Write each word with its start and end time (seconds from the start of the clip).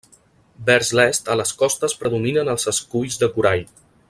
Vers 0.69 0.89
l'est 0.99 1.29
a 1.33 1.37
les 1.41 1.53
costes 1.61 1.97
predominen 2.01 2.53
els 2.55 2.69
esculls 2.75 3.23
de 3.25 3.35
corall. 3.37 3.67